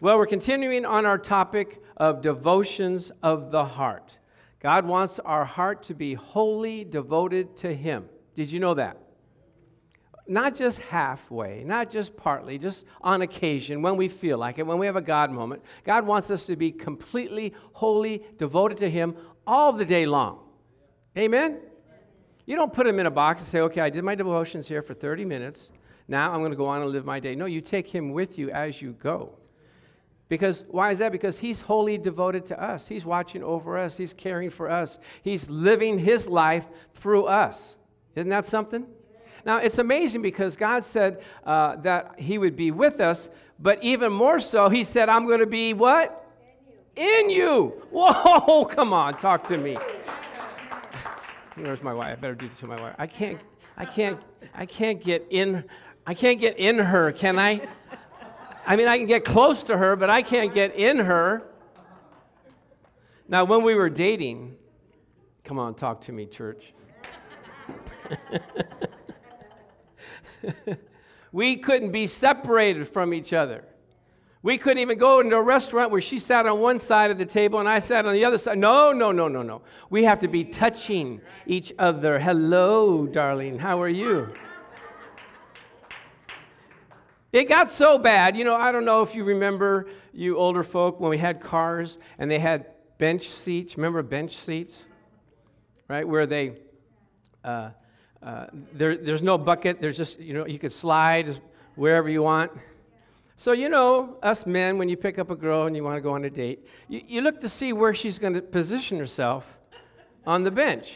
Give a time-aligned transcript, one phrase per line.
[0.00, 4.16] Well, we're continuing on our topic of devotions of the heart.
[4.60, 8.08] God wants our heart to be wholly devoted to Him.
[8.36, 8.96] Did you know that?
[10.28, 14.78] Not just halfway, not just partly, just on occasion when we feel like it, when
[14.78, 15.64] we have a God moment.
[15.82, 19.16] God wants us to be completely, wholly devoted to Him
[19.48, 20.38] all the day long.
[21.16, 21.58] Amen?
[22.46, 24.80] You don't put Him in a box and say, okay, I did my devotions here
[24.80, 25.72] for 30 minutes.
[26.06, 27.34] Now I'm going to go on and live my day.
[27.34, 29.36] No, you take Him with you as you go.
[30.28, 31.10] Because why is that?
[31.10, 32.86] Because he's wholly devoted to us.
[32.86, 33.96] He's watching over us.
[33.96, 34.98] He's caring for us.
[35.22, 37.76] He's living his life through us.
[38.14, 38.86] Isn't that something?
[39.46, 44.12] Now, it's amazing because God said uh, that he would be with us, but even
[44.12, 46.26] more so, he said, I'm going to be what?
[46.96, 47.30] In you.
[47.30, 47.82] In you.
[47.90, 49.76] Whoa, come on, talk to me.
[51.54, 52.18] Where's my wife?
[52.18, 52.94] I better do this to my wife.
[52.98, 53.40] I can't,
[53.76, 54.20] I can't,
[54.54, 55.64] I can't get in,
[56.06, 57.66] I can't get in her, can I?
[58.68, 61.42] I mean, I can get close to her, but I can't get in her.
[63.26, 64.56] Now, when we were dating,
[65.42, 66.74] come on, talk to me, church.
[71.32, 73.64] we couldn't be separated from each other.
[74.42, 77.24] We couldn't even go into a restaurant where she sat on one side of the
[77.24, 78.58] table and I sat on the other side.
[78.58, 79.62] No, no, no, no, no.
[79.88, 82.18] We have to be touching each other.
[82.18, 83.58] Hello, darling.
[83.58, 84.30] How are you?
[87.32, 90.98] It got so bad, you know, I don't know if you remember, you older folk,
[90.98, 93.76] when we had cars and they had bench seats.
[93.76, 94.82] Remember bench seats?
[95.88, 96.08] Right?
[96.08, 96.56] Where they,
[97.44, 97.70] uh,
[98.22, 99.80] uh, there, there's no bucket.
[99.80, 101.40] There's just, you know, you could slide
[101.76, 102.50] wherever you want.
[103.36, 106.00] So, you know, us men, when you pick up a girl and you want to
[106.00, 109.44] go on a date, you, you look to see where she's going to position herself
[110.26, 110.94] on the bench.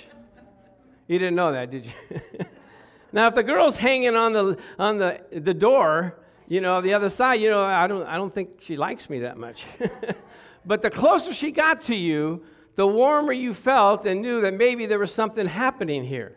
[1.08, 1.92] You didn't know that, did you?
[3.12, 6.16] now, if the girl's hanging on the, on the, the door,
[6.52, 9.20] you know, the other side, you know, I don't, I don't think she likes me
[9.20, 9.64] that much.
[10.66, 12.44] but the closer she got to you,
[12.76, 16.36] the warmer you felt and knew that maybe there was something happening here.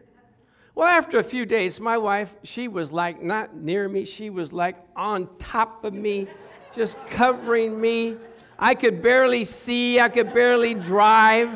[0.74, 4.54] Well, after a few days, my wife, she was like not near me, she was
[4.54, 6.30] like on top of me,
[6.74, 8.16] just covering me.
[8.58, 11.52] I could barely see, I could barely drive.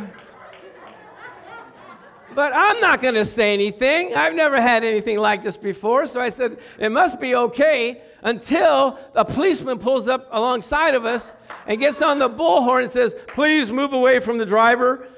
[2.39, 4.15] But I'm not going to say anything.
[4.15, 6.05] I've never had anything like this before.
[6.05, 11.33] So I said, it must be okay until a policeman pulls up alongside of us
[11.67, 15.09] and gets on the bullhorn and says, please move away from the driver.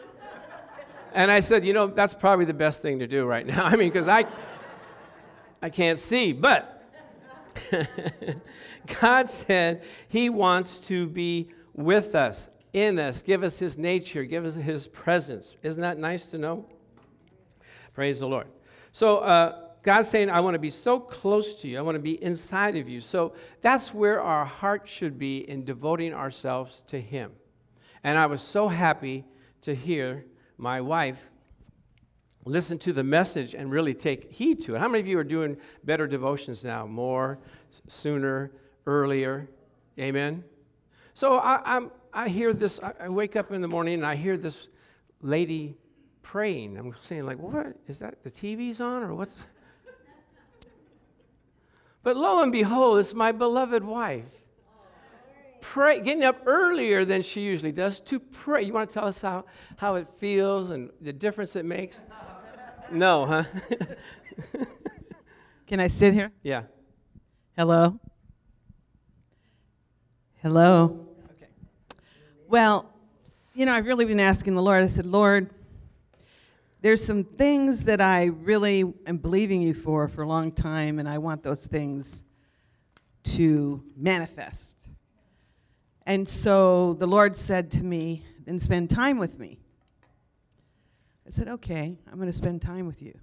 [1.13, 3.65] And I said, you know, that's probably the best thing to do right now.
[3.65, 4.25] I mean, because I,
[5.61, 6.33] I can't see.
[6.33, 6.91] But
[8.99, 14.43] God said He wants to be with us, in us, give us His nature, give
[14.43, 15.53] us His presence.
[15.61, 16.65] Isn't that nice to know?
[17.93, 18.47] Praise the Lord.
[18.91, 21.77] So, uh, God's saying, I want to be so close to you.
[21.77, 23.01] I want to be inside of you.
[23.01, 27.31] So, that's where our heart should be in devoting ourselves to Him.
[28.03, 29.25] And I was so happy
[29.61, 30.25] to hear
[30.57, 31.19] my wife
[32.45, 34.79] listen to the message and really take heed to it.
[34.79, 36.87] How many of you are doing better devotions now?
[36.87, 37.37] More,
[37.87, 38.51] sooner,
[38.87, 39.47] earlier?
[39.99, 40.43] Amen?
[41.13, 44.37] So, I, I'm, I hear this, I wake up in the morning and I hear
[44.37, 44.67] this
[45.21, 45.77] lady
[46.21, 46.77] praying.
[46.77, 47.75] I'm saying, like, what?
[47.87, 49.39] Is that the TV's on or what's.
[52.03, 54.25] But lo and behold, it's my beloved wife.
[55.61, 58.63] Pray, getting up earlier than she usually does to pray.
[58.63, 59.45] You want to tell us how,
[59.77, 62.01] how it feels and the difference it makes?
[62.91, 63.43] no, huh?
[65.67, 66.31] Can I sit here?
[66.41, 66.63] Yeah.
[67.55, 67.99] Hello?
[70.41, 71.05] Hello?
[71.37, 71.51] Okay.
[72.47, 72.91] Well,
[73.53, 74.83] you know, I've really been asking the Lord.
[74.83, 75.49] I said, Lord,
[76.81, 81.07] there's some things that I really am believing you for for a long time, and
[81.07, 82.23] I want those things
[83.23, 84.77] to manifest.
[86.07, 89.59] And so the Lord said to me, then spend time with me.
[91.27, 93.17] I said, okay, I'm going to spend time with you.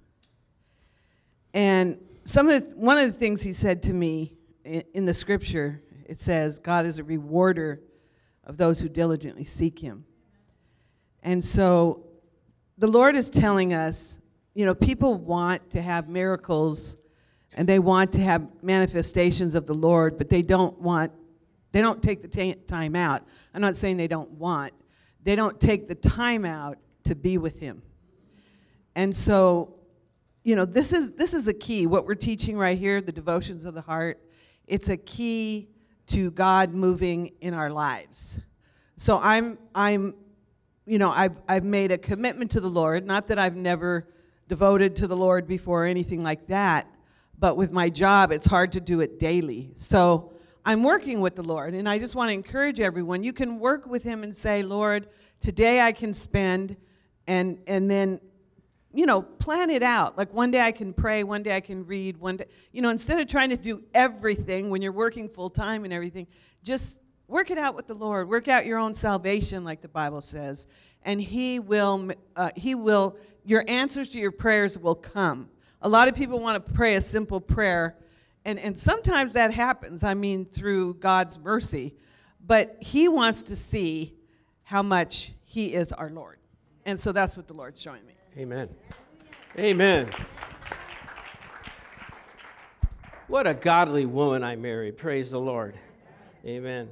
[1.53, 4.33] And some of the, one of the things he said to me
[4.63, 7.81] in, in the scripture, it says, God is a rewarder
[8.45, 10.05] of those who diligently seek him.
[11.21, 12.05] And so
[12.79, 14.17] the Lord is telling us,
[14.53, 16.95] you know, people want to have miracles
[17.53, 21.11] and they want to have manifestations of the Lord, but they don't want,
[21.73, 23.27] they don't take the t- time out.
[23.53, 24.71] I'm not saying they don't want,
[25.23, 27.81] they don't take the time out to be with Him.
[28.95, 29.75] And so,
[30.43, 31.85] you know, this is this is a key.
[31.85, 34.21] What we're teaching right here, the devotions of the heart,
[34.67, 35.69] it's a key
[36.07, 38.39] to God moving in our lives.
[38.95, 40.15] So I'm I'm
[40.89, 43.05] you know, I've, I've made a commitment to the Lord.
[43.05, 44.07] Not that I've never
[44.47, 46.87] devoted to the Lord before or anything like that,
[47.37, 49.69] but with my job, it's hard to do it daily.
[49.75, 50.33] So
[50.65, 51.75] I'm working with the Lord.
[51.75, 55.07] And I just want to encourage everyone you can work with Him and say, Lord,
[55.41, 56.75] today I can spend,
[57.27, 58.19] and, and then,
[58.91, 60.17] you know, plan it out.
[60.17, 62.89] Like one day I can pray, one day I can read, one day, you know,
[62.89, 66.25] instead of trying to do everything when you're working full time and everything,
[66.63, 66.99] just
[67.29, 68.27] work it out with the Lord.
[68.27, 70.67] Work out your own salvation, like the Bible says.
[71.03, 73.15] And He will, uh, He will,
[73.45, 75.49] your answers to your prayers will come.
[75.81, 77.95] A lot of people want to pray a simple prayer
[78.45, 81.95] and, and sometimes that happens, I mean, through God's mercy.
[82.45, 84.15] But He wants to see
[84.63, 86.37] how much He is our Lord.
[86.85, 88.13] And so that's what the Lord's showing me.
[88.37, 88.69] Amen.
[89.57, 90.09] Amen.
[93.27, 94.97] What a godly woman I married.
[94.97, 95.77] Praise the Lord.
[96.45, 96.89] Amen.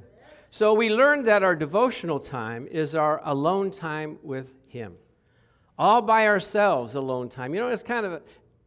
[0.50, 4.94] So we learned that our devotional time is our alone time with Him.
[5.78, 7.54] All by ourselves, alone time.
[7.54, 8.22] You know, it's kind of,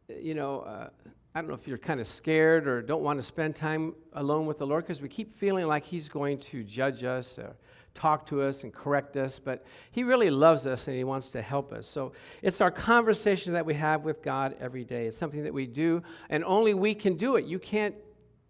[0.07, 0.89] you know, uh,
[1.33, 4.45] I don't know if you're kind of scared or don't want to spend time alone
[4.45, 7.55] with the Lord because we keep feeling like He's going to judge us or
[7.95, 11.41] talk to us and correct us, but He really loves us and He wants to
[11.41, 11.87] help us.
[11.87, 12.11] So
[12.43, 15.07] it's our conversation that we have with God every day.
[15.07, 17.45] It's something that we do, and only we can do it.
[17.45, 17.95] You can't,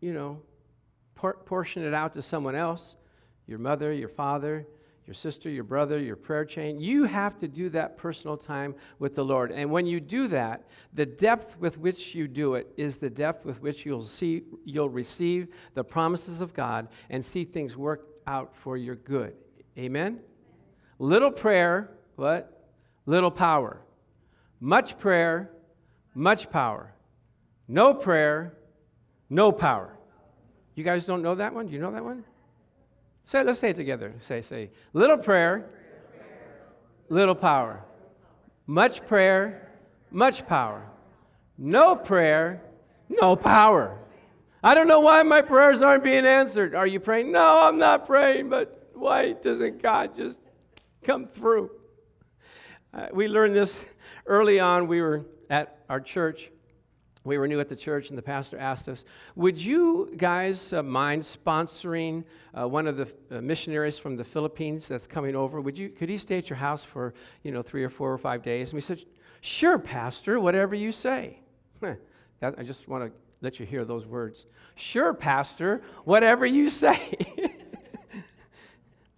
[0.01, 0.41] you know,
[1.15, 2.97] por- portion it out to someone else
[3.51, 4.65] your mother, your father,
[5.05, 6.79] your sister, your brother, your prayer chain.
[6.79, 9.51] You have to do that personal time with the Lord.
[9.51, 10.63] And when you do that,
[10.93, 14.89] the depth with which you do it is the depth with which you'll see you'll
[14.89, 19.33] receive the promises of God and see things work out for your good.
[19.77, 20.21] Amen.
[20.97, 22.69] Little prayer, what?
[23.05, 23.81] Little power.
[24.61, 25.51] Much prayer,
[26.15, 26.93] much power.
[27.67, 28.53] No prayer,
[29.29, 29.97] no power.
[30.75, 31.67] You guys don't know that one?
[31.67, 32.23] Do you know that one?
[33.31, 34.13] Say, let's say it together.
[34.19, 35.65] Say, say, little prayer,
[37.07, 37.81] little power.
[38.67, 39.71] Much prayer,
[40.11, 40.85] much power.
[41.57, 42.61] No prayer,
[43.07, 43.97] no power.
[44.61, 46.75] I don't know why my prayers aren't being answered.
[46.75, 47.31] Are you praying?
[47.31, 50.41] No, I'm not praying, but why doesn't God just
[51.01, 51.71] come through?
[52.93, 53.77] Uh, we learned this
[54.25, 54.89] early on.
[54.89, 56.50] We were at our church
[57.23, 59.03] we were new at the church, and the pastor asked us,
[59.35, 62.23] Would you guys uh, mind sponsoring
[62.59, 65.61] uh, one of the uh, missionaries from the Philippines that's coming over?
[65.61, 67.13] Would you, could he stay at your house for,
[67.43, 68.69] you know, three or four or five days?
[68.69, 69.03] And we said,
[69.41, 71.39] Sure, Pastor, whatever you say.
[71.81, 74.45] that, I just want to let you hear those words.
[74.75, 77.15] Sure, Pastor, whatever you say.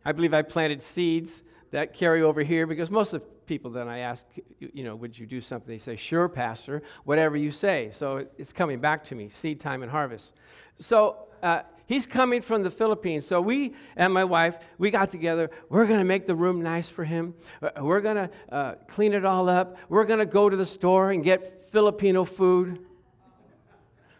[0.06, 1.42] I believe I planted seeds
[1.72, 4.26] that carry over here because most of people that I ask,
[4.60, 5.68] you know, would you do something?
[5.68, 7.90] They say, sure, Pastor, whatever you say.
[7.92, 10.34] So it's coming back to me seed time and harvest.
[10.80, 13.28] So uh, he's coming from the Philippines.
[13.28, 15.50] So we and my wife, we got together.
[15.70, 17.34] We're going to make the room nice for him.
[17.62, 19.78] Uh, we're going to uh, clean it all up.
[19.90, 22.80] We're going to go to the store and get Filipino food.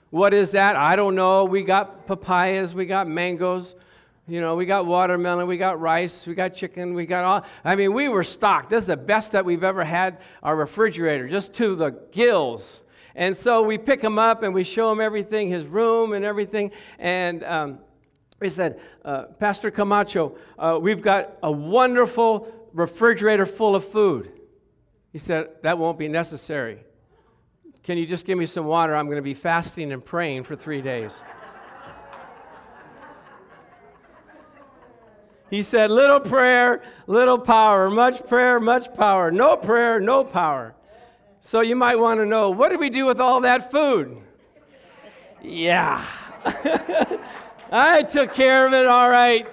[0.10, 0.76] What is that?
[0.76, 1.46] I don't know.
[1.46, 3.76] We got papayas, we got mangoes.
[4.28, 7.46] You know, we got watermelon, we got rice, we got chicken, we got all.
[7.66, 8.70] I mean, we were stocked.
[8.70, 12.84] This is the best that we've ever had our refrigerator, just to the gills.
[13.16, 16.72] And so we pick him up and we show him everything, his room and everything.
[17.00, 17.80] And um,
[18.40, 24.32] we said, uh, Pastor Camacho, uh, we've got a wonderful refrigerator full of food.
[25.12, 26.80] He said, That won't be necessary.
[27.84, 28.96] Can you just give me some water?
[28.96, 31.14] I'm going to be fasting and praying for three days.
[35.54, 37.88] He said, Little prayer, little power.
[37.88, 39.30] Much prayer, much power.
[39.30, 40.74] No prayer, no power.
[41.42, 44.18] So you might want to know what did we do with all that food?
[45.44, 46.04] Yeah.
[47.72, 49.48] I took care of it all right.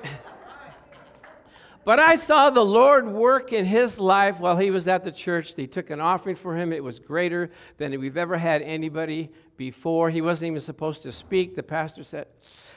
[1.85, 5.55] But I saw the Lord work in his life while he was at the church.
[5.55, 6.73] They took an offering for him.
[6.73, 10.09] It was greater than we've ever had anybody before.
[10.09, 11.57] He wasn't even supposed to speak.
[11.57, 12.27] The pastor said,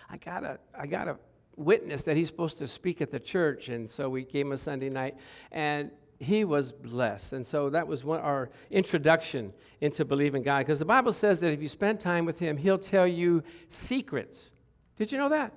[0.10, 1.16] I gotta, I gotta
[1.56, 3.70] witness that he's supposed to speak at the church.
[3.70, 5.16] And so we gave him a Sunday night,
[5.52, 7.34] and he was blessed.
[7.34, 10.60] And so that was one, our introduction into believing God.
[10.60, 14.52] Because the Bible says that if you spend time with him, he'll tell you secrets.
[14.96, 15.54] Did you know that?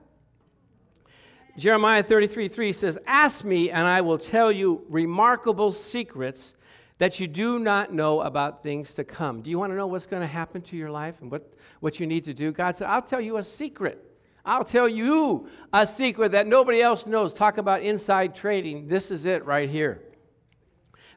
[1.56, 6.54] Jeremiah 33 3 says, Ask me, and I will tell you remarkable secrets
[6.98, 9.42] that you do not know about things to come.
[9.42, 12.00] Do you want to know what's going to happen to your life and what, what
[12.00, 12.52] you need to do?
[12.52, 14.02] God said, I'll tell you a secret.
[14.46, 17.34] I'll tell you a secret that nobody else knows.
[17.34, 18.86] Talk about inside trading.
[18.86, 20.02] This is it right here.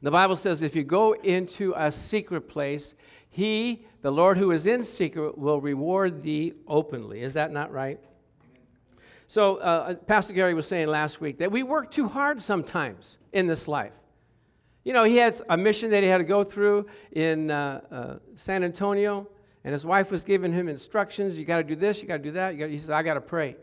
[0.02, 2.96] The Bible says if you go into a secret place,
[3.30, 7.22] he, the Lord who is in secret, will reward thee openly.
[7.22, 8.00] Is that not right?
[9.28, 13.46] So, uh, Pastor Gary was saying last week that we work too hard sometimes in
[13.46, 13.94] this life.
[14.84, 18.16] You know, he had a mission that he had to go through in uh, uh,
[18.38, 19.28] San Antonio.
[19.70, 21.38] And his wife was giving him instructions.
[21.38, 22.56] You got to do this, you got to do that.
[22.56, 23.56] He said, I got to pray.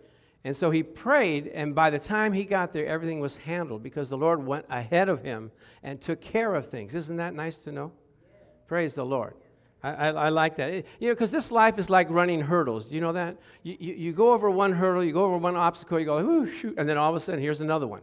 [0.45, 4.09] And so he prayed, and by the time he got there, everything was handled because
[4.09, 5.51] the Lord went ahead of him
[5.83, 6.95] and took care of things.
[6.95, 7.91] Isn't that nice to know?
[8.69, 9.35] Praise the Lord.
[9.83, 10.75] I, I, like that.
[11.01, 12.87] You know, because this life is like running hurdles.
[12.87, 13.37] Do you know that?
[13.65, 16.49] You, you, you, go over one hurdle, you go over one obstacle, you go, ooh,
[16.61, 18.03] shoot, and then all of a sudden, here's another one.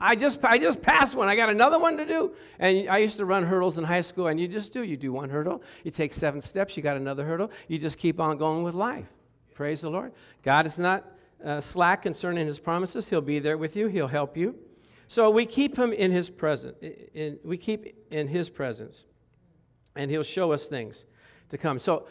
[0.00, 1.28] I just, I just passed one.
[1.28, 2.32] I got another one to do.
[2.58, 4.82] And I used to run hurdles in high school, and you just do.
[4.82, 7.50] You do one hurdle, you take seven steps, you got another hurdle.
[7.68, 9.06] You just keep on going with life.
[9.54, 10.12] Praise the Lord.
[10.42, 11.04] God is not
[11.44, 13.08] uh, slack concerning his promises.
[13.08, 14.54] He'll be there with you, he'll help you.
[15.08, 16.76] So we keep him in his presence.
[17.14, 19.04] In, we keep in his presence,
[19.96, 21.04] and he'll show us things
[21.50, 21.78] to come.
[21.78, 22.06] So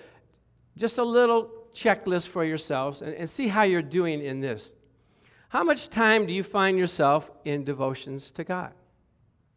[0.77, 4.73] just a little checklist for yourselves and, and see how you're doing in this.
[5.49, 8.71] How much time do you find yourself in devotions to God?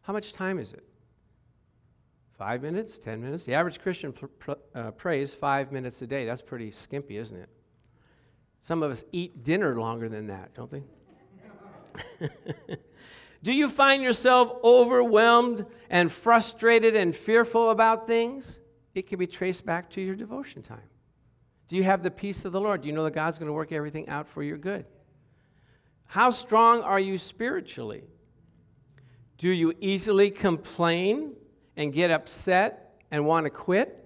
[0.01, 0.83] How much time is it?
[2.37, 3.45] Five minutes, ten minutes?
[3.45, 6.25] The average Christian pr- pr- uh, prays five minutes a day.
[6.25, 7.47] That's pretty skimpy, isn't it?
[8.67, 10.83] Some of us eat dinner longer than that, don't they?
[13.43, 18.59] Do you find yourself overwhelmed and frustrated and fearful about things?
[18.95, 20.89] It can be traced back to your devotion time.
[21.67, 22.81] Do you have the peace of the Lord?
[22.81, 24.85] Do you know that God's going to work everything out for your good?
[26.13, 28.03] How strong are you spiritually?
[29.39, 31.33] Do you easily complain
[31.75, 33.97] and get upset and want to quit?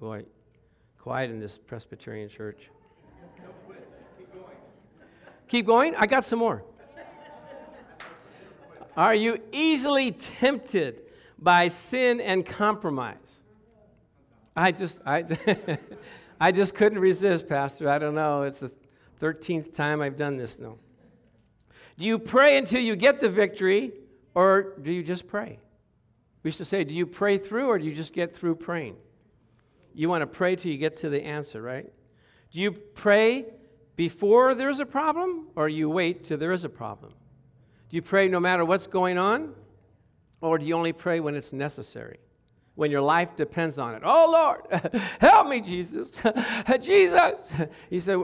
[0.00, 0.24] Boy,
[0.98, 2.68] quiet in this Presbyterian church.
[4.18, 4.48] Keep going.
[5.46, 5.94] Keep going?
[5.94, 6.64] I got some more.
[8.96, 11.02] Are you easily tempted
[11.38, 13.14] by sin and compromise?
[14.56, 15.78] I just, I,
[16.40, 17.88] I just couldn't resist, Pastor.
[17.88, 18.42] I don't know.
[18.42, 18.72] It's the
[19.20, 20.76] 13th time I've done this now.
[21.96, 23.92] Do you pray until you get the victory,
[24.34, 25.58] or do you just pray?
[26.42, 28.96] We used to say, do you pray through, or do you just get through praying?
[29.94, 31.90] You want to pray till you get to the answer, right?
[32.50, 33.46] Do you pray
[33.96, 37.12] before there's a problem, or you wait till there is a problem?
[37.90, 39.54] Do you pray no matter what's going on,
[40.40, 42.18] or do you only pray when it's necessary?
[42.74, 44.02] When your life depends on it.
[44.04, 46.10] Oh Lord, help me, Jesus.
[46.80, 47.38] Jesus.
[47.88, 48.18] He said,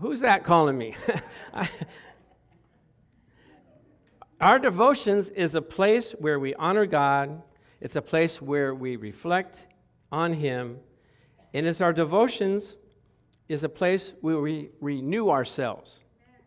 [0.00, 0.94] Who's that calling me?
[4.40, 7.42] Our devotions is a place where we honor God,
[7.80, 9.64] it's a place where we reflect
[10.12, 10.78] on Him,
[11.52, 12.76] and it's our devotions
[13.48, 16.00] is a place where we renew ourselves.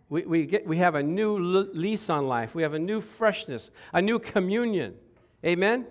[0.09, 2.53] We, we, get, we have a new lease on life.
[2.53, 4.95] We have a new freshness, a new communion.
[5.45, 5.87] Amen?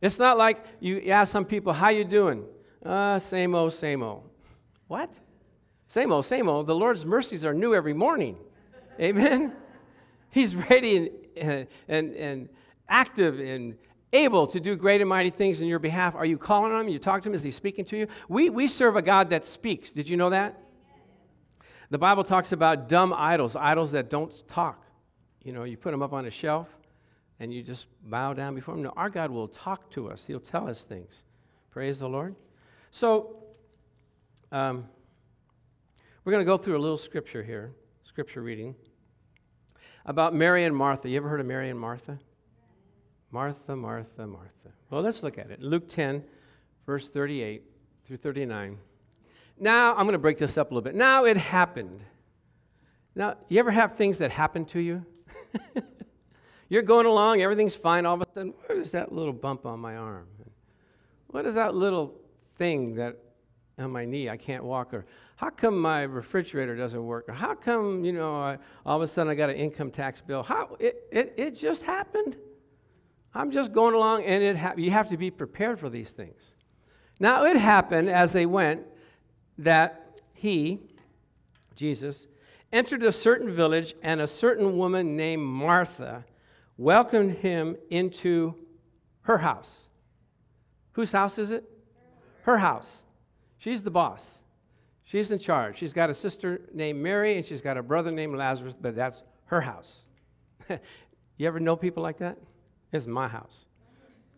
[0.00, 2.44] It's not like you ask some people, how you doing?
[2.84, 4.22] Uh, same old, same old.
[4.88, 5.18] What?
[5.88, 6.66] Same old, same old.
[6.66, 8.36] The Lord's mercies are new every morning.
[9.00, 9.52] Amen?
[10.30, 12.48] He's ready and, and, and
[12.88, 13.76] active and
[14.12, 16.14] able to do great and mighty things in your behalf.
[16.14, 16.88] Are you calling on him?
[16.88, 17.34] You talk to him?
[17.34, 18.06] Is he speaking to you?
[18.28, 19.92] We, we serve a God that speaks.
[19.92, 20.58] Did you know that?
[21.90, 24.82] The Bible talks about dumb idols, idols that don't talk.
[25.42, 26.68] You know, you put them up on a shelf
[27.38, 28.82] and you just bow down before him.
[28.82, 31.22] No, our God will talk to us, he'll tell us things.
[31.70, 32.34] Praise the Lord.
[32.90, 33.36] So,
[34.50, 34.88] um,
[36.26, 38.74] we're going to go through a little scripture here, scripture reading,
[40.06, 41.08] about Mary and Martha.
[41.08, 42.18] You ever heard of Mary and Martha?
[43.30, 44.72] Martha, Martha, Martha.
[44.90, 45.62] Well, let's look at it.
[45.62, 46.24] Luke 10,
[46.84, 47.62] verse 38
[48.04, 48.76] through 39.
[49.60, 50.96] Now, I'm going to break this up a little bit.
[50.96, 52.00] Now it happened.
[53.14, 55.06] Now, you ever have things that happen to you?
[56.68, 58.04] You're going along, everything's fine.
[58.04, 60.26] All of a sudden, what is that little bump on my arm?
[61.28, 62.16] What is that little
[62.58, 63.16] thing that
[63.78, 64.94] on my knee I can't walk?
[64.94, 65.04] Or
[65.36, 67.28] how come my refrigerator doesn't work?
[67.28, 70.20] Or how come, you know, I, all of a sudden I got an income tax
[70.20, 70.42] bill?
[70.42, 72.36] How, it, it, it just happened.
[73.34, 76.40] I'm just going along, and it ha- you have to be prepared for these things.
[77.20, 78.82] Now, it happened as they went
[79.58, 80.80] that he,
[81.74, 82.26] Jesus,
[82.72, 86.24] entered a certain village, and a certain woman named Martha
[86.78, 88.54] welcomed him into
[89.22, 89.80] her house.
[90.92, 91.64] Whose house is it?
[92.42, 93.02] Her house.
[93.58, 94.38] She's the boss.
[95.04, 95.78] She's in charge.
[95.78, 99.22] She's got a sister named Mary and she's got a brother named Lazarus, but that's
[99.46, 100.02] her house.
[100.68, 102.38] you ever know people like that?
[102.92, 103.66] It's my house.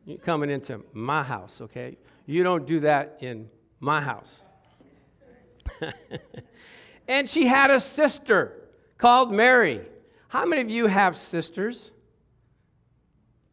[0.05, 1.97] You're coming into my house, okay?
[2.27, 3.49] You don't do that in
[3.81, 4.39] my house.
[7.09, 8.53] and she had a sister
[8.99, 9.83] called Mary.
[10.29, 11.91] How many of you have sisters?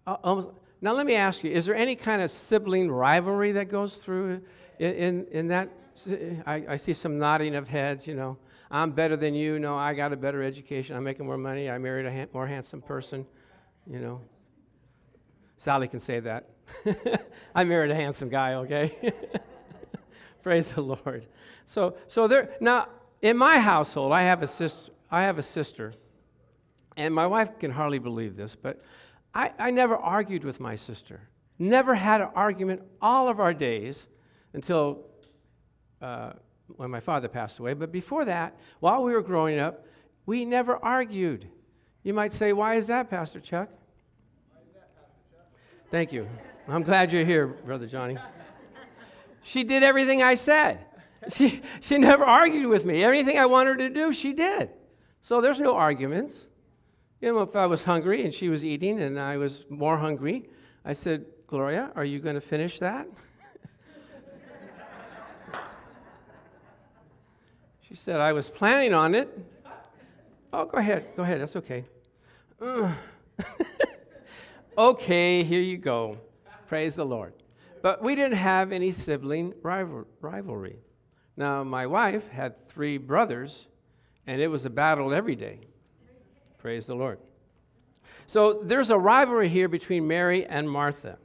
[0.05, 0.43] Uh,
[0.81, 4.41] now, let me ask you is there any kind of sibling rivalry that goes through
[4.79, 5.69] in, in, that
[6.09, 8.37] eh, I, I see some nodding of heads, you know.
[8.71, 9.59] I'm better than you.
[9.59, 10.95] No, I got a better education.
[10.95, 11.69] I'm making more money.
[11.69, 13.25] I married a ha- more handsome person,
[13.89, 14.21] you know.
[15.57, 16.49] Sally can say that.
[17.55, 19.13] I married a handsome guy, okay?
[20.43, 21.25] Praise the Lord.
[21.65, 22.89] So, so there, now,
[23.21, 24.91] in my household, I have a sister.
[25.09, 25.93] I have a sister,
[26.97, 28.81] and my wife can hardly believe this, but
[29.33, 31.21] I, I never argued with my sister.
[31.57, 34.07] Never had an argument all of our days
[34.55, 35.01] until
[36.01, 36.31] uh,
[36.77, 37.73] when my father passed away.
[37.73, 39.85] But before that, while we were growing up,
[40.25, 41.47] we never argued.
[42.03, 43.69] You might say, Why is that, Pastor Chuck?
[45.91, 46.27] Thank you.
[46.67, 48.17] I'm glad you're here, Brother Johnny.
[49.43, 50.85] She did everything I said.
[51.29, 53.03] She, she never argued with me.
[53.03, 54.69] Everything I wanted her to do, she did.
[55.21, 56.35] So there's no arguments.
[57.21, 60.49] You know, if I was hungry and she was eating and I was more hungry,
[60.83, 63.07] I said, Gloria, are you going to finish that?
[67.95, 69.29] Said, I was planning on it.
[70.53, 71.07] Oh, go ahead.
[71.15, 71.41] Go ahead.
[71.41, 71.85] That's okay.
[74.77, 76.17] okay, here you go.
[76.67, 77.33] Praise the Lord.
[77.81, 80.77] But we didn't have any sibling rival- rivalry.
[81.37, 83.67] Now, my wife had three brothers
[84.27, 85.59] and it was a battle every day.
[86.57, 87.19] Praise the Lord.
[88.27, 91.17] So there's a rivalry here between Mary and Martha.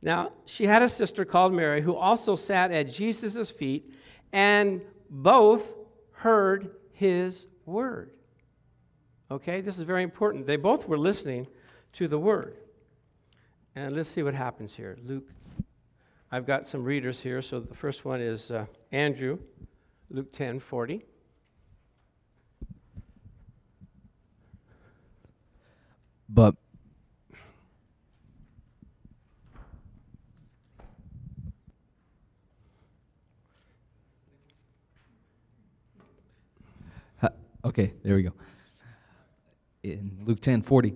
[0.00, 3.92] Now, she had a sister called Mary who also sat at Jesus' feet,
[4.32, 5.62] and both
[6.22, 8.10] heard his word.
[9.28, 10.46] Okay, this is very important.
[10.46, 11.48] They both were listening
[11.94, 12.56] to the word.
[13.74, 14.96] And let's see what happens here.
[15.04, 15.28] Luke,
[16.30, 17.42] I've got some readers here.
[17.42, 19.40] So the first one is uh, Andrew,
[20.10, 21.04] Luke 10 40.
[26.28, 26.54] But
[37.72, 38.32] okay, there we go.
[39.82, 40.94] In Luke 10 40.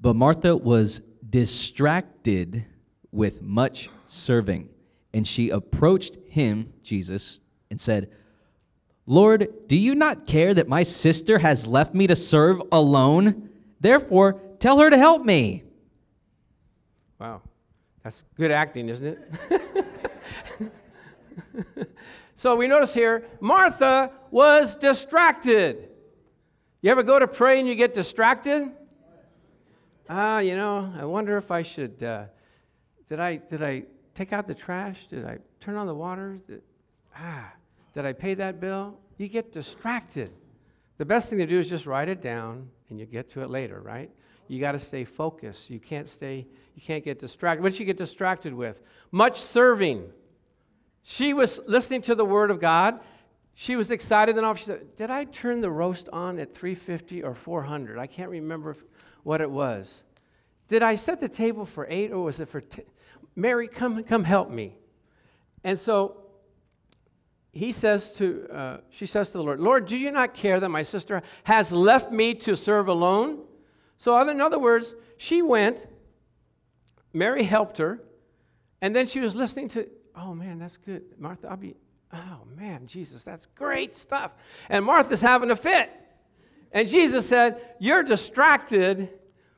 [0.00, 2.64] But Martha was distracted
[3.10, 4.68] with much serving,
[5.14, 8.10] and she approached him, Jesus, and said,
[9.06, 13.50] Lord, do you not care that my sister has left me to serve alone?
[13.80, 15.62] Therefore, tell her to help me.
[17.18, 17.42] Wow.
[18.02, 19.18] That's good acting, isn't
[20.60, 20.72] it?
[22.34, 25.88] so we notice here Martha was distracted.
[26.82, 28.70] You ever go to pray and you get distracted?
[30.08, 32.02] Ah, uh, you know, I wonder if I should.
[32.02, 32.24] Uh,
[33.08, 35.06] did I did I take out the trash?
[35.08, 36.38] Did I turn on the water?
[36.46, 36.62] Did,
[37.16, 37.50] ah,
[37.94, 38.98] did I pay that bill?
[39.16, 40.30] You get distracted.
[40.98, 43.50] The best thing to do is just write it down and you get to it
[43.50, 44.10] later, right?
[44.48, 45.70] You got to stay focused.
[45.70, 47.62] You can't stay, you can't get distracted.
[47.62, 48.80] What she get distracted with?
[49.10, 50.04] Much serving.
[51.04, 52.98] She was listening to the word of God.
[53.54, 54.58] She was excited enough.
[54.58, 57.98] She said, Did I turn the roast on at 350 or 400?
[57.98, 58.76] I can't remember
[59.22, 60.02] what it was.
[60.66, 62.84] Did I set the table for eight or was it for 10?
[63.36, 64.74] Mary, come, come help me.
[65.62, 66.24] And so
[67.52, 70.68] he says to, uh, she says to the Lord, Lord, do you not care that
[70.70, 73.40] my sister has left me to serve alone?
[73.98, 75.86] So, in other words, she went,
[77.12, 78.00] Mary helped her,
[78.80, 81.02] and then she was listening to, oh man, that's good.
[81.18, 81.74] Martha, I'll be,
[82.12, 84.32] oh man, Jesus, that's great stuff.
[84.68, 85.90] And Martha's having a fit.
[86.72, 89.10] And Jesus said, You're distracted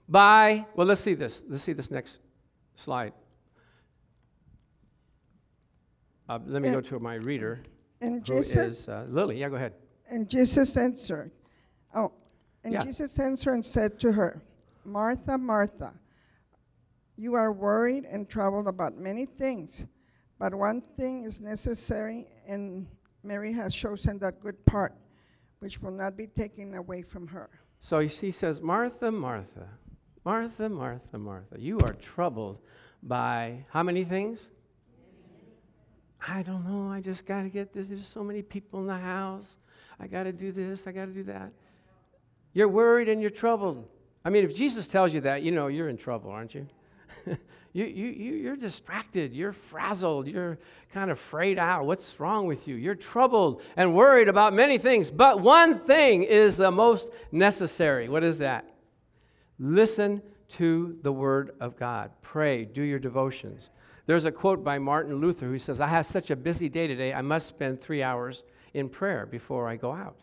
[0.09, 1.43] by, well, let's see this.
[1.49, 2.19] Let's see this next
[2.77, 3.13] slide.
[6.29, 7.61] Uh, let me go to my reader.
[8.01, 9.73] And Jesus, is, uh, Lily, yeah, go ahead.
[10.09, 11.31] And Jesus answered,
[11.95, 12.13] oh,
[12.65, 12.85] and Yeah.
[12.85, 14.43] Jesus answered and said to her,
[14.85, 15.95] Martha, Martha,
[17.17, 19.87] you are worried and troubled about many things,
[20.39, 22.87] but one thing is necessary, and
[23.23, 24.95] Mary has chosen that good part,
[25.61, 27.49] which will not be taken away from her.
[27.81, 29.69] So he says, Martha, Martha,
[30.25, 32.59] Martha, Martha, Martha, you are troubled
[33.03, 34.49] by how many things?
[36.27, 36.91] I don't know.
[36.91, 37.89] I just got to get this.
[37.89, 39.57] There's so many people in the house.
[40.01, 40.87] I got to do this.
[40.87, 41.53] I got to do that.
[42.53, 43.87] You're worried and you're troubled.
[44.25, 46.67] I mean, if Jesus tells you that, you know you're in trouble, aren't you?
[47.77, 49.35] you, you, you, you're distracted.
[49.35, 50.27] You're frazzled.
[50.27, 50.57] You're
[50.95, 51.85] kind of frayed out.
[51.85, 52.75] What's wrong with you?
[52.75, 55.11] You're troubled and worried about many things.
[55.11, 58.09] But one thing is the most necessary.
[58.09, 58.65] What is that?
[59.59, 62.13] Listen to the Word of God.
[62.23, 62.65] Pray.
[62.65, 63.69] Do your devotions.
[64.07, 67.13] There's a quote by Martin Luther who says, I have such a busy day today,
[67.13, 70.17] I must spend three hours in prayer before I go out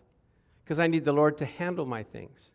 [0.63, 2.49] because I need the Lord to handle my things.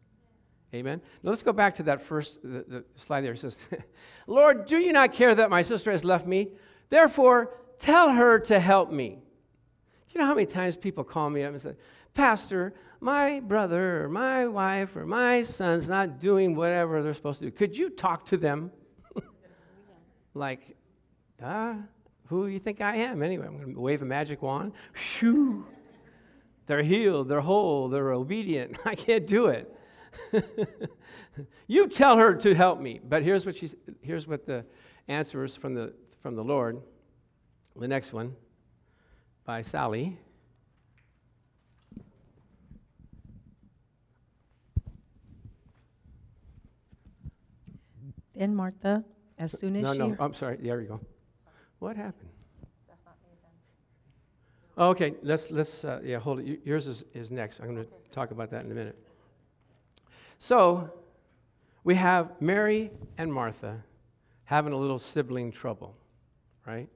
[0.74, 1.00] Amen.
[1.22, 3.33] Now let's go back to that first the, the slide there.
[3.33, 3.57] It says,
[4.26, 6.50] Lord, do you not care that my sister has left me?
[6.90, 9.18] Therefore, tell her to help me.
[10.09, 11.74] Do you know how many times people call me up and say,
[12.12, 17.46] Pastor, my brother or my wife or my son's not doing whatever they're supposed to
[17.46, 17.50] do.
[17.50, 18.70] Could you talk to them?
[20.35, 20.76] like,
[21.42, 21.76] ah,
[22.26, 23.22] who do you think I am?
[23.22, 24.72] Anyway, I'm going to wave a magic wand.
[24.94, 25.64] Shoo.
[26.66, 28.76] they're healed, they're whole, they're obedient.
[28.85, 29.72] I can't do it.
[31.66, 33.01] you tell her to help me.
[33.07, 34.64] But here's what, she's, here's what the
[35.09, 35.92] answer is from the,
[36.23, 36.81] from the Lord.
[37.77, 38.35] The next one
[39.44, 40.18] by Sally.
[48.35, 49.05] Then Martha,
[49.37, 50.59] as soon as No, she no, no, I'm sorry.
[50.61, 51.01] There you go.
[51.79, 52.29] What happened?
[54.77, 56.61] Oh, okay, let's, let's, uh, yeah, hold it.
[56.64, 57.59] Yours is, is next.
[57.59, 58.97] I'm going to talk about that in a minute.
[60.38, 60.90] So,
[61.85, 63.83] we have Mary and Martha
[64.44, 65.96] having a little sibling trouble,
[66.66, 66.88] right?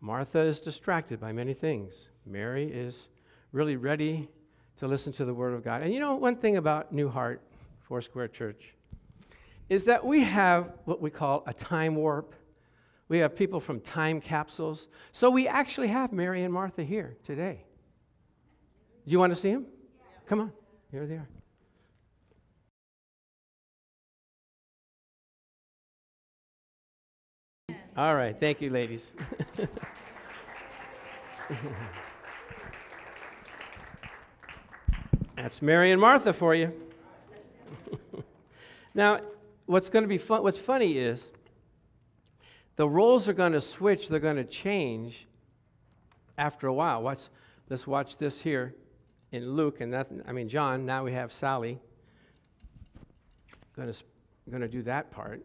[0.00, 2.08] Martha is distracted by many things.
[2.24, 3.06] Mary is
[3.52, 4.28] really ready
[4.78, 5.82] to listen to the Word of God.
[5.82, 7.42] And you know, one thing about New Heart,
[7.82, 8.74] Foursquare Church,
[9.68, 12.34] is that we have what we call a time warp.
[13.08, 14.88] We have people from time capsules.
[15.12, 17.64] So we actually have Mary and Martha here today.
[19.04, 19.66] Do you want to see them?
[20.26, 20.52] Come on.
[20.90, 21.28] Here they are.
[28.00, 28.34] All right.
[28.40, 29.04] Thank you, ladies.
[35.36, 36.72] That's Mary and Martha for you.
[38.94, 39.20] now,
[39.66, 41.22] what's going to be fun, what's funny is
[42.76, 45.26] the roles are going to switch, they're going to change
[46.38, 47.02] after a while.
[47.02, 47.24] Watch,
[47.68, 48.74] let's watch this here
[49.30, 50.86] in Luke, and that's, I mean, John.
[50.86, 51.78] Now we have Sally.
[53.76, 53.98] Going to,
[54.48, 55.44] going to do that part.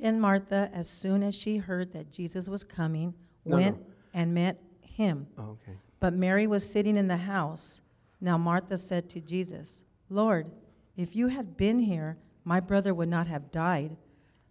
[0.00, 3.86] Then Martha, as soon as she heard that Jesus was coming, No, went no.
[4.14, 5.26] and met him.
[5.38, 5.76] Oh, okay.
[6.00, 7.82] But Mary was sitting in the house.
[8.20, 10.50] Now Martha said to Jesus, Lord,
[10.96, 13.96] if you had been here, my brother would not have died.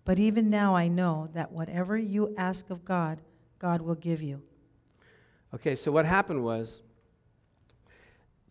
[0.05, 3.21] But even now I know that whatever you ask of God,
[3.57, 4.41] God will give you.
[5.53, 6.83] Okay, so what happened was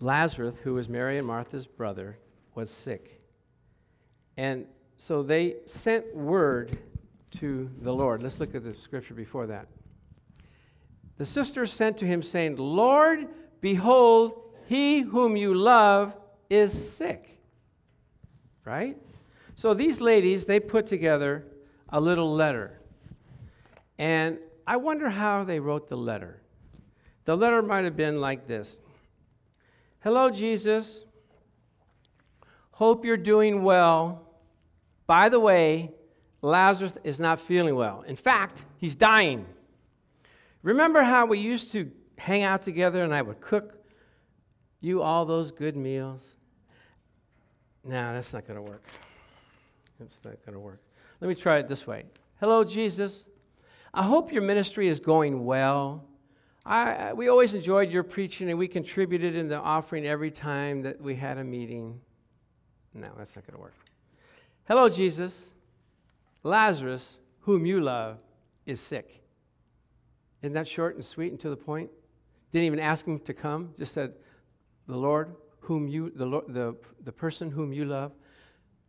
[0.00, 2.18] Lazarus, who was Mary and Martha's brother,
[2.54, 3.20] was sick.
[4.36, 6.76] And so they sent word
[7.32, 8.22] to the Lord.
[8.22, 9.66] Let's look at the scripture before that.
[11.18, 13.26] The sisters sent to him, saying, Lord,
[13.60, 16.14] behold, he whom you love
[16.48, 17.38] is sick.
[18.64, 18.96] Right?
[19.56, 21.44] So these ladies, they put together
[21.88, 22.78] a little letter.
[23.98, 26.40] And I wonder how they wrote the letter.
[27.24, 28.78] The letter might have been like this
[30.00, 31.04] Hello, Jesus.
[32.70, 34.22] Hope you're doing well.
[35.08, 35.90] By the way,
[36.42, 38.04] Lazarus is not feeling well.
[38.06, 39.46] In fact, he's dying.
[40.62, 43.74] Remember how we used to hang out together and I would cook
[44.80, 46.20] you all those good meals?
[47.84, 48.82] No, that's not going to work.
[49.98, 50.80] That's not going to work.
[51.20, 52.04] Let me try it this way
[52.40, 53.28] Hello, Jesus.
[53.92, 56.04] I hope your ministry is going well.
[56.64, 61.00] I, we always enjoyed your preaching and we contributed in the offering every time that
[61.00, 61.98] we had a meeting.
[62.92, 63.74] No, that's not going to work.
[64.66, 65.46] Hello, Jesus.
[66.48, 68.18] Lazarus, whom you love,
[68.66, 69.22] is sick.
[70.42, 71.90] Isn't that short and sweet and to the point?
[72.52, 74.14] Didn't even ask him to come, just said,
[74.86, 78.12] The Lord, whom you, the, Lord, the, the person whom you love,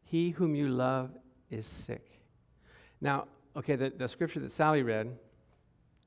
[0.04, 1.12] he whom you love
[1.50, 2.06] is sick.
[3.02, 5.16] Now, okay, the, the scripture that Sally read,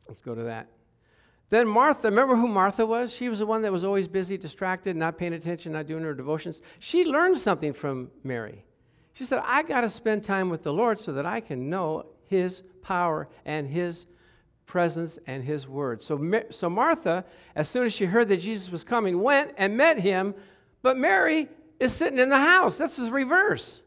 [0.09, 0.69] let's go to that.
[1.51, 3.13] Then Martha, remember who Martha was?
[3.13, 6.15] She was the one that was always busy, distracted, not paying attention, not doing her
[6.15, 6.63] devotions.
[6.79, 8.65] She learned something from Mary.
[9.13, 12.07] She said, I got to spend time with the Lord so that I can know
[12.25, 14.07] His power and His
[14.67, 16.03] presence and His word.
[16.03, 20.01] So, so Martha, as soon as she heard that Jesus was coming, went and met
[20.01, 20.35] Him,
[20.83, 21.49] but Mary
[21.79, 22.79] is sitting in the house.
[22.79, 23.83] That's the reverse.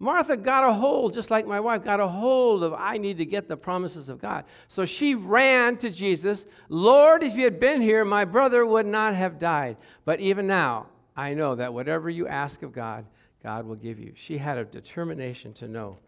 [0.00, 3.26] Martha got a hold, just like my wife, got a hold of, I need to
[3.26, 4.44] get the promises of God.
[4.68, 6.46] So she ran to Jesus.
[6.68, 9.76] Lord, if you had been here, my brother would not have died.
[10.04, 13.06] But even now, I know that whatever you ask of God,
[13.42, 14.12] God will give you.
[14.16, 15.98] She had a determination to know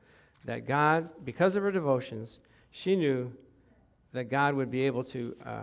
[0.44, 2.38] that God, because of her devotions,
[2.70, 3.32] she knew
[4.12, 5.62] that God would be able to uh,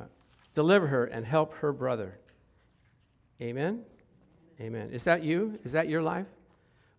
[0.54, 2.18] deliver her and help her brother.
[3.42, 3.82] Amen?
[4.60, 4.90] Amen.
[4.92, 5.60] Is that you?
[5.64, 6.26] Is that your life?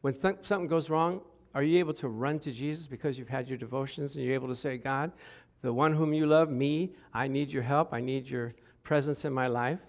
[0.02, 1.20] When th- something goes wrong,
[1.54, 4.48] are you able to run to Jesus because you've had your devotions and you're able
[4.48, 5.10] to say, God,
[5.62, 7.92] the one whom you love, me, I need your help.
[7.92, 8.54] I need your
[8.84, 9.80] presence in my life.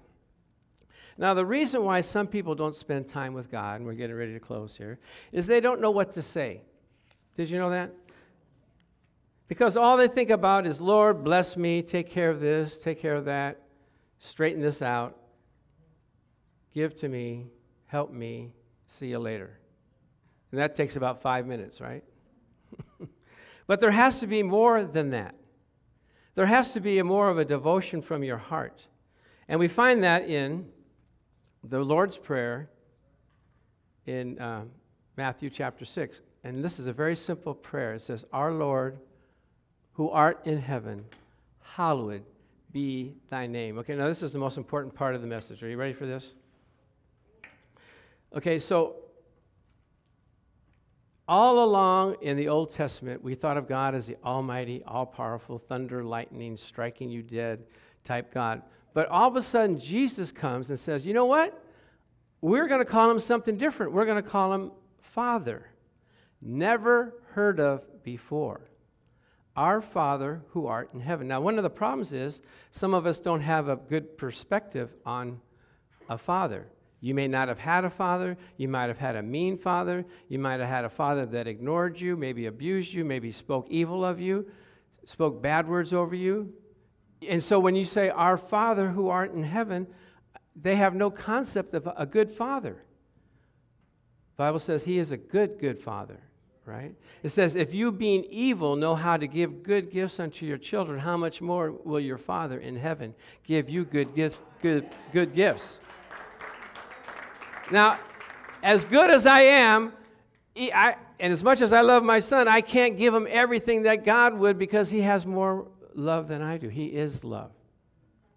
[1.19, 4.31] Now, the reason why some people don't spend time with God, and we're getting ready
[4.31, 4.99] to close here,
[5.33, 6.61] is they don't know what to say.
[7.35, 7.91] Did you know that?
[9.49, 13.15] Because all they think about is, Lord, bless me, take care of this, take care
[13.15, 13.59] of that,
[14.19, 15.17] straighten this out,
[16.73, 17.47] give to me,
[17.87, 18.53] help me,
[18.87, 19.59] see you later.
[20.53, 22.03] And that takes about five minutes, right?
[23.67, 25.35] but there has to be more than that.
[26.35, 28.87] there has to be more of a devotion from your heart.
[29.49, 30.65] And we find that in
[31.69, 32.69] the Lord's Prayer
[34.05, 34.63] in uh,
[35.17, 36.21] Matthew chapter 6.
[36.43, 37.93] And this is a very simple prayer.
[37.93, 38.97] It says, Our Lord,
[39.93, 41.05] who art in heaven,
[41.61, 42.23] hallowed
[42.71, 43.77] be thy name.
[43.79, 45.61] Okay, now this is the most important part of the message.
[45.63, 46.33] Are you ready for this?
[48.35, 48.95] Okay, so
[51.27, 55.59] all along in the Old Testament, we thought of God as the almighty, all powerful,
[55.59, 57.63] thunder, lightning, striking you dead
[58.03, 58.61] type God.
[58.93, 61.63] But all of a sudden, Jesus comes and says, You know what?
[62.41, 63.91] We're going to call him something different.
[63.91, 64.71] We're going to call him
[65.01, 65.65] Father.
[66.41, 68.61] Never heard of before.
[69.55, 71.27] Our Father who art in heaven.
[71.27, 75.41] Now, one of the problems is some of us don't have a good perspective on
[76.09, 76.67] a father.
[77.01, 78.37] You may not have had a father.
[78.57, 80.05] You might have had a mean father.
[80.27, 84.03] You might have had a father that ignored you, maybe abused you, maybe spoke evil
[84.03, 84.45] of you,
[85.05, 86.53] spoke bad words over you.
[87.27, 89.87] And so when you say, Our Father who art in heaven,
[90.55, 92.73] they have no concept of a good father.
[94.35, 96.19] The Bible says he is a good, good father,
[96.65, 96.93] right?
[97.23, 100.99] It says, If you, being evil, know how to give good gifts unto your children,
[100.99, 104.41] how much more will your Father in heaven give you good gifts?
[104.61, 105.79] Good, good gifts?
[107.71, 107.99] Now,
[108.63, 109.93] as good as I am,
[110.57, 114.03] I, and as much as I love my son, I can't give him everything that
[114.03, 115.67] God would because he has more
[115.99, 116.69] love than I do.
[116.69, 117.51] He is love.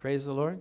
[0.01, 0.61] Praise the Lord.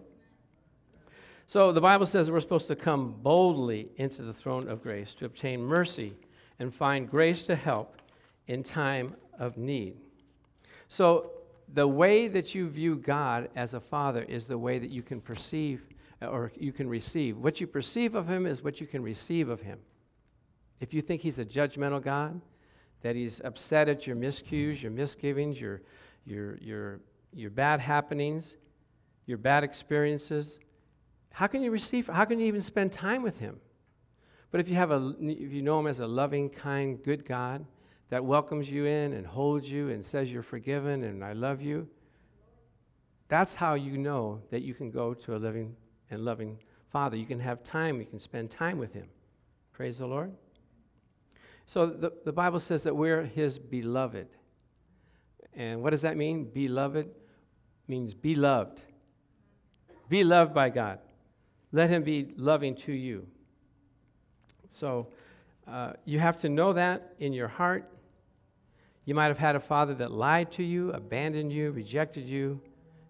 [1.47, 5.25] So the Bible says we're supposed to come boldly into the throne of grace to
[5.25, 6.13] obtain mercy
[6.59, 7.97] and find grace to help
[8.47, 9.95] in time of need.
[10.87, 11.31] So
[11.73, 15.19] the way that you view God as a father is the way that you can
[15.19, 15.81] perceive
[16.21, 17.37] or you can receive.
[17.37, 19.79] What you perceive of him is what you can receive of him.
[20.79, 22.39] If you think he's a judgmental God,
[23.01, 25.81] that he's upset at your miscues, your misgivings, your,
[26.25, 26.99] your, your,
[27.33, 28.55] your bad happenings,
[29.25, 30.59] your bad experiences,
[31.31, 33.59] how can you receive, how can you even spend time with him?
[34.51, 37.65] But if you, have a, if you know him as a loving, kind, good God
[38.09, 41.87] that welcomes you in and holds you and says you're forgiven and I love you,
[43.29, 45.73] that's how you know that you can go to a living
[46.09, 46.57] and loving
[46.91, 47.15] Father.
[47.15, 49.07] You can have time, you can spend time with Him.
[49.71, 50.33] Praise the Lord.
[51.65, 54.27] So the, the Bible says that we're His beloved.
[55.53, 56.45] And what does that mean?
[56.45, 57.09] Beloved
[57.87, 58.81] means be loved.
[60.09, 60.99] Be loved by God.
[61.71, 63.27] Let Him be loving to you.
[64.69, 65.07] So
[65.67, 67.89] uh, you have to know that in your heart.
[69.05, 72.61] You might have had a father that lied to you, abandoned you, rejected you,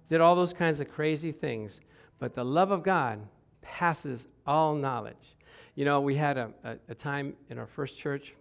[0.10, 1.80] did all those kinds of crazy things.
[2.20, 3.20] But the love of God
[3.62, 5.36] passes all knowledge.
[5.76, 8.34] You know, we had a, a, a, time in our first church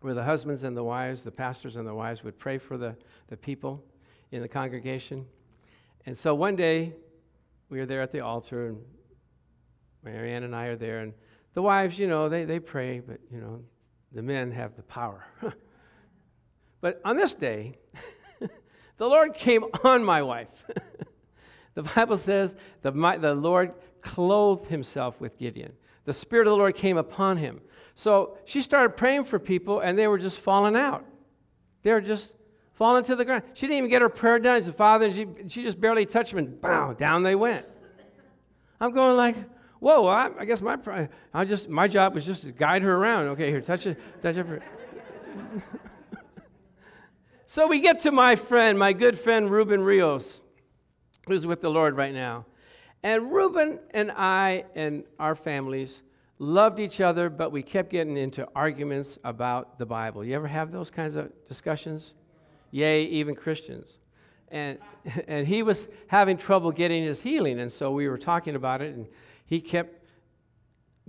[0.00, 2.94] where the husbands and the wives, the pastors and the wives, would pray for the,
[3.28, 3.84] the people
[4.30, 5.26] in the congregation.
[6.06, 6.92] And so one day,
[7.68, 8.78] we were there at the altar, and
[10.04, 11.12] Marianne and I are there, and
[11.54, 13.60] the wives, you know, they, they pray, but, you know,
[14.12, 15.26] the men have the power.
[16.80, 17.76] but on this day,
[18.40, 20.64] the Lord came on my wife.
[21.78, 25.74] The Bible says the, the Lord clothed himself with Gideon.
[26.08, 27.60] The Spirit of the Lord came upon him.
[27.94, 31.04] So she started praying for people, and they were just falling out.
[31.82, 32.34] They were just
[32.74, 33.44] falling to the ground.
[33.54, 34.60] She didn't even get her prayer done.
[34.60, 37.66] She said, Father, and she, she just barely touched them, and bow, down they went.
[38.80, 39.36] I'm going like,
[39.80, 40.78] whoa, I, I guess my,
[41.34, 43.28] I just, my job was just to guide her around.
[43.28, 44.46] Okay, here, touch it, touch it.
[47.46, 50.40] so we get to my friend, my good friend, Ruben Rios
[51.28, 52.46] who's with the Lord right now.
[53.02, 56.00] And Reuben and I and our families
[56.38, 60.24] loved each other, but we kept getting into arguments about the Bible.
[60.24, 62.14] You ever have those kinds of discussions?
[62.70, 63.98] Yay, even Christians.
[64.50, 64.78] And,
[65.28, 68.94] and he was having trouble getting his healing, and so we were talking about it,
[68.94, 69.06] and
[69.46, 69.94] he kept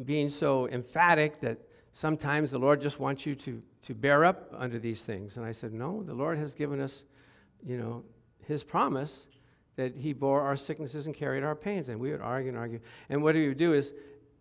[0.06, 1.58] being so emphatic that
[1.94, 5.38] sometimes the Lord just wants you to, to bear up under these things.
[5.38, 7.04] And I said, No, the Lord has given us,
[7.66, 8.04] you know,
[8.48, 9.28] his promise
[9.80, 11.88] that he bore our sicknesses and carried our pains.
[11.88, 12.82] And we would argue and argue.
[13.08, 13.94] And what he would do is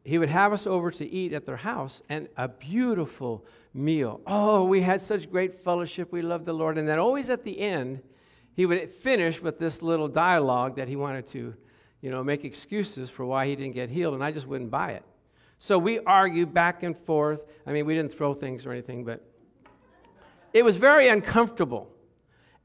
[0.04, 4.20] he would have us over to eat at their house and a beautiful meal.
[4.26, 6.10] Oh, we had such great fellowship.
[6.10, 6.76] We loved the Lord.
[6.76, 8.02] And then always at the end,
[8.54, 11.54] he would finish with this little dialogue that he wanted to,
[12.00, 14.14] you know, make excuses for why he didn't get healed.
[14.14, 15.04] And I just wouldn't buy it.
[15.60, 17.40] So we argued back and forth.
[17.64, 19.24] I mean, we didn't throw things or anything, but
[20.52, 21.88] it was very uncomfortable.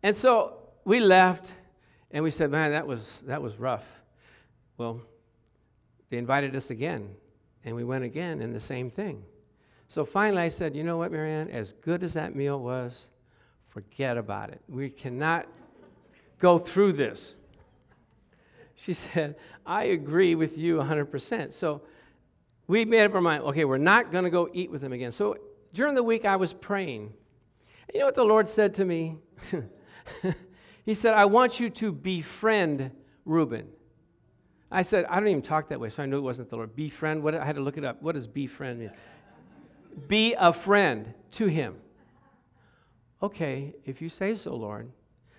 [0.01, 1.51] And so we left
[2.13, 3.83] and we said, man, that was, that was rough.
[4.77, 5.01] Well,
[6.09, 7.09] they invited us again,
[7.65, 9.23] and we went again, and the same thing.
[9.87, 11.49] So finally, I said, you know what, Marianne?
[11.49, 13.07] As good as that meal was,
[13.69, 14.61] forget about it.
[14.69, 15.47] We cannot
[16.39, 17.33] go through this.
[18.75, 21.51] She said, I agree with you 100%.
[21.51, 21.81] So
[22.67, 25.11] we made up our mind okay, we're not going to go eat with them again.
[25.11, 25.37] So
[25.73, 27.11] during the week, I was praying.
[27.91, 29.17] You know what the Lord said to me?
[30.85, 32.91] he said, I want you to befriend
[33.25, 33.67] Reuben.
[34.71, 36.75] I said, I don't even talk that way, so I knew it wasn't the Lord.
[36.75, 38.01] Befriend, what, I had to look it up.
[38.01, 38.91] What does befriend mean?
[40.07, 41.75] Be a friend to him.
[43.21, 44.89] Okay, if you say so, Lord.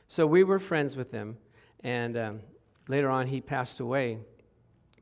[0.08, 1.36] So we were friends with him,
[1.82, 2.40] and um,
[2.88, 4.18] later on he passed away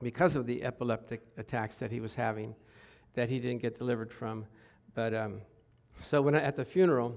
[0.02, 2.54] because of the epileptic attacks that he was having
[3.14, 4.46] that he didn't get delivered from.
[4.94, 5.42] But um,
[6.02, 7.14] so when I, at the funeral,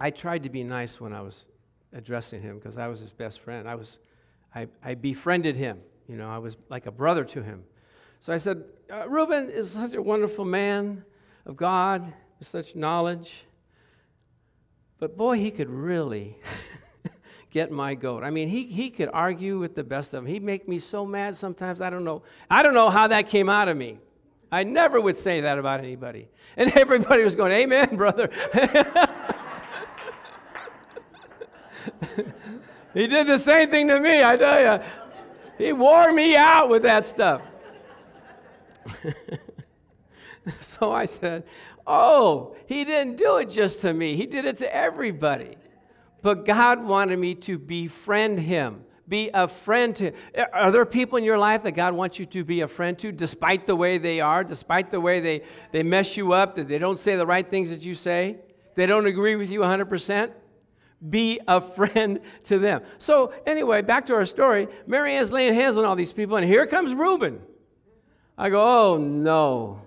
[0.00, 1.46] I tried to be nice when I was
[1.92, 3.68] addressing him because I was his best friend.
[3.68, 3.98] I was,
[4.54, 5.78] I, I befriended him.
[6.08, 7.64] You know, I was like a brother to him.
[8.20, 11.04] So I said, uh, Reuben is such a wonderful man
[11.44, 13.44] of God with such knowledge.
[14.98, 16.36] But boy, he could really
[17.50, 18.22] get my goat.
[18.22, 20.26] I mean, he, he could argue with the best of them.
[20.26, 21.80] He'd make me so mad sometimes.
[21.80, 22.22] I don't know.
[22.50, 23.98] I don't know how that came out of me.
[24.50, 26.28] I never would say that about anybody.
[26.56, 28.30] And everybody was going, Amen, brother.
[32.94, 34.84] he did the same thing to me, I tell you.
[35.58, 37.42] He wore me out with that stuff.
[40.60, 41.44] so I said,
[41.86, 45.56] Oh, he didn't do it just to me, he did it to everybody.
[46.22, 50.12] But God wanted me to befriend him, be a friend to.
[50.52, 53.12] Are there people in your life that God wants you to be a friend to,
[53.12, 56.78] despite the way they are, despite the way they, they mess you up, that they
[56.78, 58.38] don't say the right things that you say,
[58.74, 60.32] they don't agree with you 100%?
[61.08, 62.82] Be a friend to them.
[62.98, 64.68] So, anyway, back to our story.
[64.86, 67.40] Mary Ann's laying hands on all these people, and here comes Reuben.
[68.38, 69.82] I go, oh no.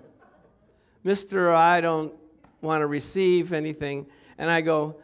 [1.04, 1.54] Mr.
[1.54, 2.12] I don't
[2.60, 4.06] want to receive anything.
[4.38, 4.96] And I go,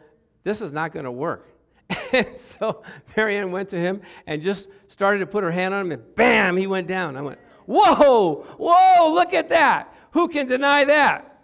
[0.43, 1.47] this is not going to work.
[2.11, 2.83] and so
[3.15, 6.57] Marianne went to him and just started to put her hand on him, and bam,
[6.57, 7.15] he went down.
[7.15, 9.93] I went, whoa, whoa, look at that.
[10.11, 11.36] Who can deny that?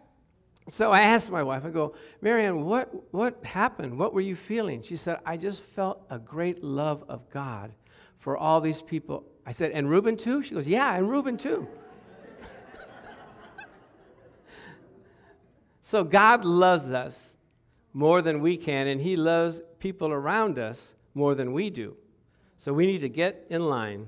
[0.71, 3.97] So I asked my wife, I go, Marianne, what, what happened?
[3.97, 4.81] What were you feeling?
[4.81, 7.71] She said, I just felt a great love of God
[8.19, 9.25] for all these people.
[9.45, 10.41] I said, and Reuben too?
[10.41, 11.67] She goes, yeah, and Reuben too.
[15.83, 17.35] so God loves us
[17.91, 21.95] more than we can, and He loves people around us more than we do.
[22.57, 24.07] So we need to get in line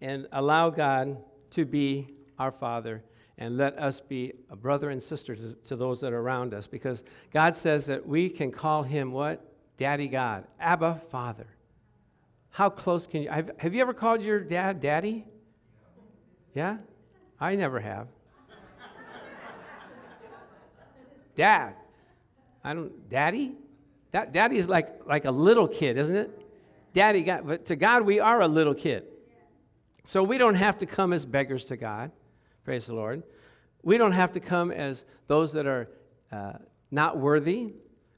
[0.00, 1.16] and allow God
[1.52, 3.02] to be our Father
[3.38, 6.66] and let us be a brother and sister to, to, those that are around us
[6.66, 9.44] because God says that we can call Him what?
[9.76, 11.46] Daddy God, Abba Father.
[12.50, 13.28] How close can you?
[13.28, 15.24] Have, have you ever called your dad Daddy?
[16.54, 16.76] Yeah?
[17.40, 18.06] I never have.
[21.34, 21.74] Dad.
[22.62, 23.56] I don't, Daddy?
[24.12, 26.40] That, daddy is like, like a little kid, isn't it?
[26.92, 29.02] Daddy, God, but to God, we are a little kid.
[30.06, 32.12] So we don't have to come as beggars to God.
[32.64, 33.22] Praise the Lord.
[33.82, 35.88] We don't have to come as those that are
[36.32, 36.54] uh,
[36.90, 37.74] not worthy.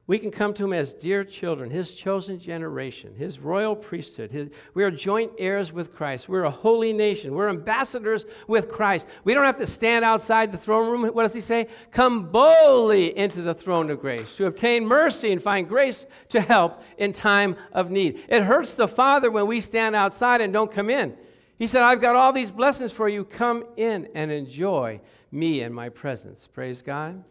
[0.09, 4.31] We can come to him as dear children, his chosen generation, his royal priesthood.
[4.31, 6.29] His, we are joint heirs with Christ.
[6.29, 7.35] We're a holy nation.
[7.35, 9.09] We're ambassadors with Christ.
[9.25, 11.13] We don't have to stand outside the throne room.
[11.13, 11.67] What does he say?
[11.91, 16.83] Come boldly into the throne of grace to obtain mercy and find grace to help
[16.99, 18.23] in time of need.
[18.29, 21.17] It hurts the Father when we stand outside and don't come in.
[21.59, 23.25] He said, I've got all these blessings for you.
[23.25, 25.01] Come in and enjoy
[25.33, 26.49] me and my presence.
[26.53, 27.25] Praise God.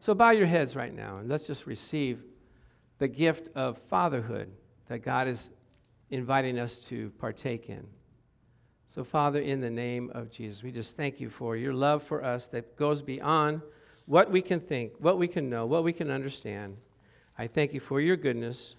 [0.00, 2.22] So bow your heads right now and let's just receive
[2.98, 4.50] the gift of fatherhood
[4.88, 5.50] that God is
[6.10, 7.86] inviting us to partake in.
[8.88, 12.22] So, Father, in the name of Jesus, we just thank you for your love for
[12.22, 13.62] us that goes beyond
[14.04, 16.76] what we can think, what we can know, what we can understand.
[17.38, 18.74] I thank you for your goodness,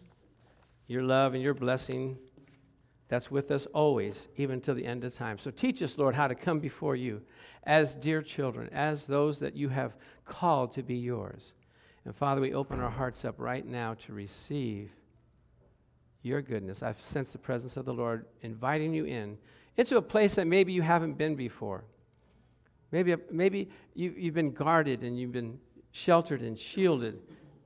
[0.87, 2.17] your love, and your blessing
[3.13, 5.37] that's with us always, even till the end of time.
[5.37, 7.21] So teach us, Lord, how to come before you
[7.61, 9.93] as dear children, as those that you have
[10.25, 11.53] called to be yours.
[12.05, 14.89] And Father, we open our hearts up right now to receive
[16.23, 16.81] your goodness.
[16.81, 19.37] I've sensed the presence of the Lord inviting you in
[19.77, 21.83] into a place that maybe you haven't been before.
[22.91, 25.59] Maybe, maybe you, you've been guarded and you've been
[25.91, 27.19] sheltered and shielded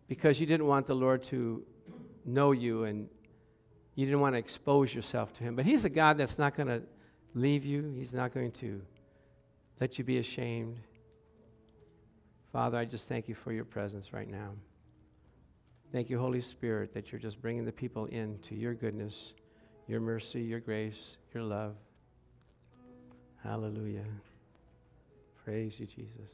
[0.10, 1.64] because you didn't want the Lord to
[2.26, 3.08] know you and
[3.98, 5.56] you didn't want to expose yourself to Him.
[5.56, 6.84] But He's a God that's not going to
[7.34, 8.80] leave you, He's not going to
[9.82, 10.78] let you be ashamed.
[12.54, 14.52] Father, I just thank you for your presence right now.
[15.92, 19.34] Thank you, Holy Spirit, that you're just bringing the people into your goodness,
[19.88, 21.74] your mercy, your grace, your love.
[23.44, 24.06] Hallelujah.
[25.44, 26.30] Praise you, Jesus.